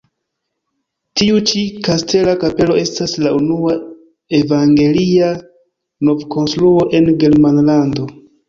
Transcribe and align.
Tiu 1.19 1.41
ĉi 1.49 1.61
kastela 1.87 2.33
kapelo 2.45 2.77
estas 2.85 3.13
la 3.25 3.35
unua 3.41 3.77
evangelia 4.39 5.31
novkonstruo 6.11 6.89
en 7.01 7.17
Germanlando. 7.27 8.13